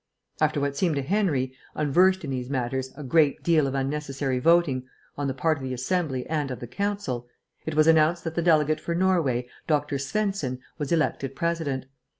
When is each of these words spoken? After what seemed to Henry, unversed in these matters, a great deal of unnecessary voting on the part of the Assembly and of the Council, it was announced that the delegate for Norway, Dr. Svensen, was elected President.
After 0.39 0.59
what 0.59 0.75
seemed 0.75 0.95
to 0.95 1.03
Henry, 1.03 1.53
unversed 1.75 2.23
in 2.23 2.31
these 2.31 2.49
matters, 2.49 2.91
a 2.97 3.03
great 3.03 3.43
deal 3.43 3.67
of 3.67 3.75
unnecessary 3.75 4.39
voting 4.39 4.87
on 5.15 5.27
the 5.27 5.33
part 5.35 5.59
of 5.59 5.63
the 5.63 5.75
Assembly 5.75 6.25
and 6.25 6.49
of 6.49 6.59
the 6.59 6.65
Council, 6.65 7.27
it 7.67 7.75
was 7.75 7.85
announced 7.85 8.23
that 8.23 8.33
the 8.33 8.41
delegate 8.41 8.79
for 8.79 8.95
Norway, 8.95 9.47
Dr. 9.67 9.97
Svensen, 9.99 10.57
was 10.79 10.91
elected 10.91 11.35
President. 11.35 11.85